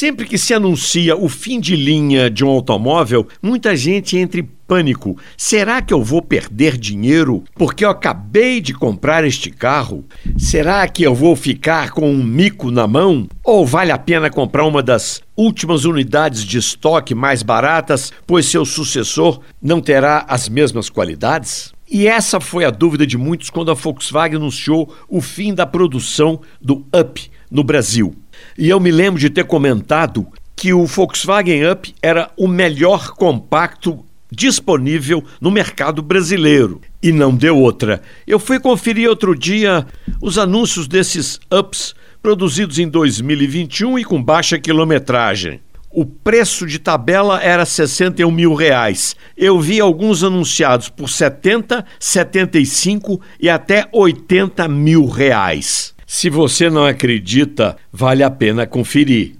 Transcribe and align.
Sempre 0.00 0.24
que 0.24 0.38
se 0.38 0.54
anuncia 0.54 1.14
o 1.14 1.28
fim 1.28 1.60
de 1.60 1.76
linha 1.76 2.30
de 2.30 2.42
um 2.42 2.48
automóvel, 2.48 3.28
muita 3.42 3.76
gente 3.76 4.16
entra 4.16 4.40
em 4.40 4.48
pânico. 4.66 5.18
Será 5.36 5.82
que 5.82 5.92
eu 5.92 6.02
vou 6.02 6.22
perder 6.22 6.78
dinheiro 6.78 7.44
porque 7.54 7.84
eu 7.84 7.90
acabei 7.90 8.62
de 8.62 8.72
comprar 8.72 9.26
este 9.26 9.50
carro? 9.50 10.02
Será 10.38 10.88
que 10.88 11.02
eu 11.02 11.14
vou 11.14 11.36
ficar 11.36 11.90
com 11.90 12.10
um 12.10 12.24
mico 12.24 12.70
na 12.70 12.86
mão? 12.86 13.28
Ou 13.44 13.66
vale 13.66 13.92
a 13.92 13.98
pena 13.98 14.30
comprar 14.30 14.64
uma 14.64 14.82
das 14.82 15.20
últimas 15.36 15.84
unidades 15.84 16.44
de 16.44 16.56
estoque 16.56 17.14
mais 17.14 17.42
baratas, 17.42 18.10
pois 18.26 18.46
seu 18.46 18.64
sucessor 18.64 19.40
não 19.60 19.82
terá 19.82 20.24
as 20.26 20.48
mesmas 20.48 20.88
qualidades? 20.88 21.74
E 21.90 22.06
essa 22.06 22.40
foi 22.40 22.64
a 22.64 22.70
dúvida 22.70 23.06
de 23.06 23.18
muitos 23.18 23.50
quando 23.50 23.70
a 23.70 23.74
Volkswagen 23.74 24.38
anunciou 24.38 24.94
o 25.10 25.20
fim 25.20 25.52
da 25.52 25.66
produção 25.66 26.40
do 26.58 26.86
Up 26.98 27.30
no 27.50 27.62
Brasil. 27.62 28.14
E 28.56 28.68
eu 28.68 28.80
me 28.80 28.90
lembro 28.90 29.20
de 29.20 29.30
ter 29.30 29.44
comentado 29.44 30.26
que 30.56 30.72
o 30.72 30.84
Volkswagen 30.84 31.70
Up 31.70 31.94
era 32.02 32.30
o 32.36 32.46
melhor 32.46 33.10
compacto 33.14 34.04
disponível 34.30 35.24
no 35.40 35.50
mercado 35.50 36.02
brasileiro. 36.02 36.80
E 37.02 37.12
não 37.12 37.34
deu 37.34 37.56
outra. 37.56 38.02
Eu 38.26 38.38
fui 38.38 38.60
conferir 38.60 39.08
outro 39.08 39.34
dia 39.34 39.86
os 40.20 40.38
anúncios 40.38 40.86
desses 40.86 41.40
Ups 41.50 41.94
produzidos 42.22 42.78
em 42.78 42.88
2021 42.88 43.98
e 43.98 44.04
com 44.04 44.22
baixa 44.22 44.58
quilometragem. 44.58 45.60
O 45.92 46.06
preço 46.06 46.66
de 46.66 46.78
tabela 46.78 47.42
era 47.42 47.64
61 47.64 48.30
mil 48.30 48.54
reais. 48.54 49.16
Eu 49.36 49.58
vi 49.58 49.80
alguns 49.80 50.22
anunciados 50.22 50.88
por 50.88 51.08
70, 51.08 51.84
75 51.98 53.20
e 53.40 53.50
até 53.50 53.88
80 53.90 54.68
mil 54.68 55.06
reais. 55.06 55.92
Se 56.12 56.28
você 56.28 56.68
não 56.68 56.84
acredita, 56.84 57.76
vale 57.92 58.24
a 58.24 58.30
pena 58.30 58.66
conferir. 58.66 59.36